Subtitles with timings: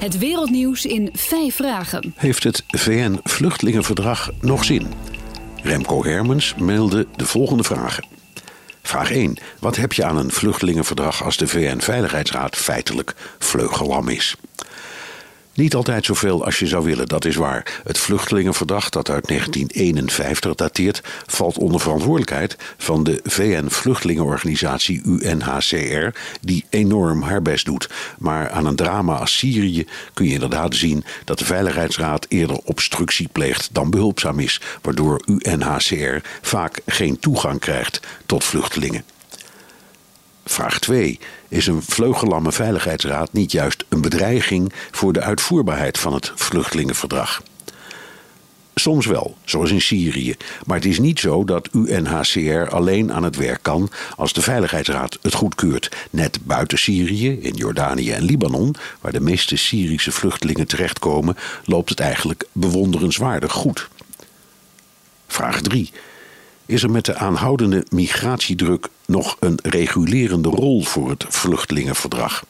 [0.00, 2.14] Het wereldnieuws in vijf vragen.
[2.16, 4.86] Heeft het VN-vluchtelingenverdrag nog zin?
[5.62, 8.06] Remco Hermens meldde de volgende vragen.
[8.82, 9.36] Vraag 1.
[9.58, 14.36] Wat heb je aan een vluchtelingenverdrag als de VN-veiligheidsraad feitelijk vleugellam is?
[15.54, 17.80] Niet altijd zoveel als je zou willen, dat is waar.
[17.84, 27.22] Het vluchtelingenverdrag dat uit 1951 dateert, valt onder verantwoordelijkheid van de VN-vluchtelingenorganisatie UNHCR, die enorm
[27.22, 27.88] haar best doet.
[28.18, 33.28] Maar aan een drama als Syrië kun je inderdaad zien dat de Veiligheidsraad eerder obstructie
[33.32, 39.04] pleegt dan behulpzaam is, waardoor UNHCR vaak geen toegang krijgt tot vluchtelingen.
[40.44, 41.18] Vraag 2.
[41.48, 47.42] Is een vleugellamme veiligheidsraad niet juist een bedreiging voor de uitvoerbaarheid van het vluchtelingenverdrag?
[48.74, 50.36] Soms wel, zoals in Syrië.
[50.66, 55.18] Maar het is niet zo dat UNHCR alleen aan het werk kan als de Veiligheidsraad
[55.22, 55.96] het goedkeurt.
[56.10, 62.00] Net buiten Syrië, in Jordanië en Libanon, waar de meeste Syrische vluchtelingen terechtkomen, loopt het
[62.00, 63.88] eigenlijk bewonderenswaardig goed.
[65.26, 65.90] Vraag 3
[66.70, 72.44] is er met de aanhoudende migratiedruk nog een regulerende rol voor het vluchtelingenverdrag.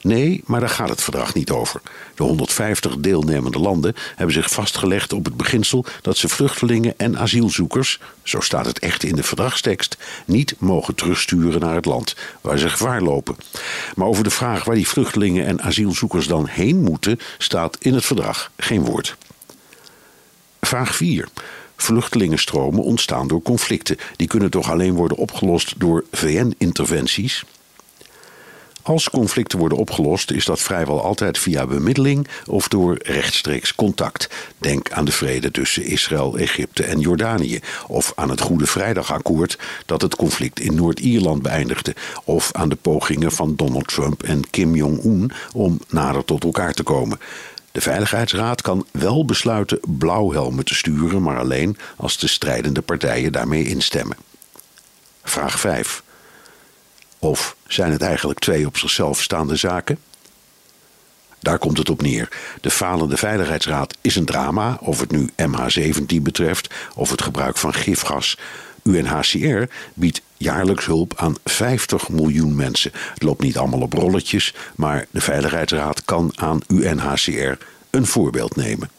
[0.00, 1.80] Nee, maar daar gaat het verdrag niet over.
[2.14, 8.00] De 150 deelnemende landen hebben zich vastgelegd op het beginsel dat ze vluchtelingen en asielzoekers,
[8.22, 12.68] zo staat het echt in de verdragstekst, niet mogen terugsturen naar het land waar ze
[12.68, 13.36] gevaar lopen.
[13.94, 18.04] Maar over de vraag waar die vluchtelingen en asielzoekers dan heen moeten, staat in het
[18.04, 19.16] verdrag geen woord.
[20.60, 21.28] Vraag 4.
[21.76, 23.96] Vluchtelingenstromen ontstaan door conflicten.
[24.16, 27.44] Die kunnen toch alleen worden opgelost door VN-interventies?
[28.86, 34.28] Als conflicten worden opgelost, is dat vrijwel altijd via bemiddeling of door rechtstreeks contact.
[34.58, 37.60] Denk aan de vrede tussen Israël, Egypte en Jordanië.
[37.86, 41.94] Of aan het Goede Vrijdagakkoord dat het conflict in Noord-Ierland beëindigde.
[42.24, 46.82] Of aan de pogingen van Donald Trump en Kim Jong-un om nader tot elkaar te
[46.82, 47.18] komen.
[47.76, 53.64] De Veiligheidsraad kan wel besluiten blauwhelmen te sturen, maar alleen als de strijdende partijen daarmee
[53.64, 54.16] instemmen.
[55.22, 56.02] Vraag 5.
[57.18, 59.98] Of zijn het eigenlijk twee op zichzelf staande zaken?
[61.40, 62.28] Daar komt het op neer.
[62.60, 67.74] De falende Veiligheidsraad is een drama, of het nu MH17 betreft of het gebruik van
[67.74, 68.38] gifgas.
[68.82, 69.62] UNHCR
[69.94, 72.90] biedt jaarlijks hulp aan 50 miljoen mensen.
[73.14, 77.52] Het loopt niet allemaal op rolletjes, maar de Veiligheidsraad kan aan UNHCR
[77.90, 78.90] een voorbeeld nemen.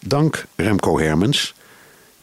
[0.00, 1.54] Dank Remco Hermens.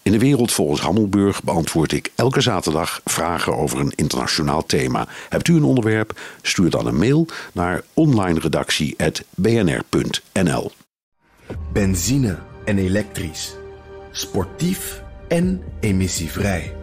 [0.01, 5.07] In de wereld volgens Hammelburg beantwoord ik elke zaterdag vragen over een internationaal thema.
[5.29, 6.19] Hebt u een onderwerp?
[6.41, 10.71] Stuur dan een mail naar onlineredactie.bnr.nl.
[11.73, 13.55] Benzine en elektrisch.
[14.11, 16.82] Sportief en emissievrij.